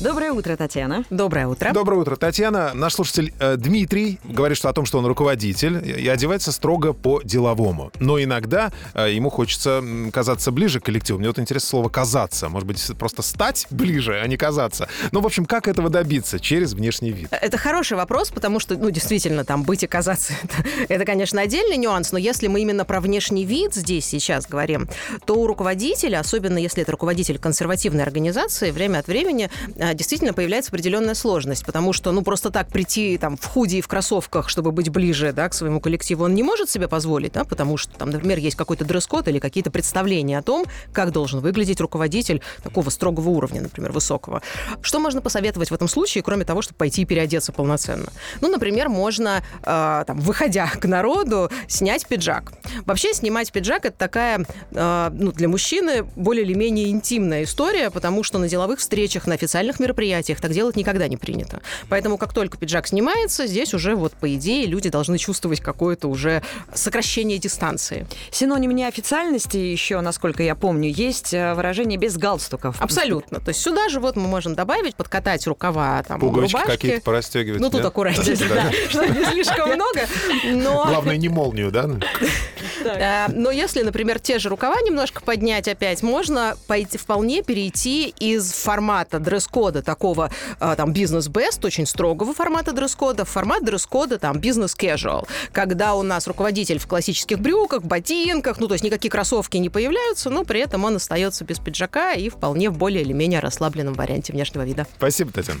[0.00, 1.04] Доброе утро, Татьяна.
[1.10, 1.72] Доброе утро.
[1.74, 2.70] Доброе утро, Татьяна.
[2.72, 7.92] Наш слушатель э, Дмитрий говорит что о том, что он руководитель и одевается строго по-деловому.
[8.00, 11.18] Но иногда э, ему хочется казаться ближе к коллективу.
[11.18, 12.48] Мне вот интересно слово «казаться».
[12.48, 14.88] Может быть, просто стать ближе, а не казаться.
[15.12, 16.40] Ну, в общем, как этого добиться?
[16.40, 17.28] Через внешний вид.
[17.30, 21.76] Это хороший вопрос, потому что, ну, действительно, там быть и казаться, это, это, конечно, отдельный
[21.76, 24.88] нюанс, но если мы именно про внешний вид здесь сейчас говорим,
[25.26, 30.70] то у руководителя, особенно если это руководитель консервативной организации, время от времени а, действительно появляется
[30.70, 34.72] определенная сложность, потому что, ну, просто так прийти там в худи и в кроссовках, чтобы
[34.72, 38.10] быть ближе, да, к своему коллективу, он не может себе позволить, да, потому что там,
[38.10, 43.28] например, есть какой-то дресс-код или какие-то представления о том, как должен выглядеть руководитель такого строгого
[43.30, 44.42] уровня, например, высокого.
[44.82, 48.08] Что можно посоветовать в этом случае, кроме того, чтобы пойти и переодеться полноценно?
[48.40, 52.52] Ну, например, можно, э, там, выходя к народу, снять пиджак.
[52.86, 58.22] Вообще, снимать пиджак это такая, э, ну, для мужчины более или менее интимная история, потому
[58.22, 61.60] что на деловых встречах, на официальных мероприятиях так делать никогда не принято.
[61.88, 66.42] Поэтому, как только пиджак снимается, здесь уже вот по идее люди должны чувствовать какое-то уже
[66.74, 68.06] сокращение дистанции.
[68.30, 72.80] Синоним неофициальности еще, насколько я помню, есть э, выражение без галстуков.
[72.80, 73.40] Абсолютно.
[73.40, 76.70] То есть сюда же вот мы можем добавить, подкатать рукава, там, Пуговички рубашки.
[76.76, 77.60] какие-то порастегивать.
[77.60, 77.88] Ну, тут да?
[77.88, 78.54] аккуратнее, Да.
[78.54, 80.00] да, чтобы не слишком много.
[80.44, 81.88] Но Главное, не молнию, да?
[82.86, 88.52] Э, Но если, например, те же рукава немножко поднять опять, можно пойти, вполне перейти из
[88.52, 95.26] формата дресс-кода такого э, там бизнес-бест, очень строгого формата дресс-кода, в формат дресс-кода там бизнес-кэжуал,
[95.52, 100.30] когда у нас руководитель в классических брюках, ботинках, ну то есть никакие кроссовки не появляются,
[100.30, 104.32] но при этом он остается без пиджака и вполне в более или менее расслабленном варианте
[104.32, 104.86] внешнего вида.
[104.96, 105.60] Спасибо, Татьяна.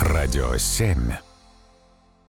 [0.00, 1.29] Радио 7.